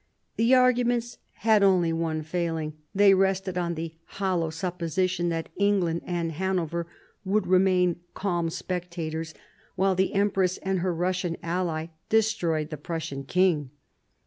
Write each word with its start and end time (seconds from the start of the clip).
The 0.35 0.55
arguments 0.55 1.19
had 1.45 1.61
only 1.61 1.93
one 1.93 2.23
failing, 2.23 2.73
they 2.91 3.13
rested 3.13 3.55
on 3.55 3.75
the 3.75 3.93
hollow 4.17 4.49
supposition 4.49 5.29
that 5.29 5.49
England 5.57 6.01
and 6.05 6.31
Hanover 6.31 6.87
would 7.23 7.45
remain 7.45 7.97
calm 8.15 8.49
spectators 8.49 9.35
while 9.75 9.93
the 9.93 10.15
empress 10.15 10.57
and 10.63 10.79
her 10.79 10.95
Eussian 10.95 11.35
ally 11.43 11.89
destroyed 12.09 12.71
the 12.71 12.77
Prussian 12.77 13.25
king. 13.25 13.69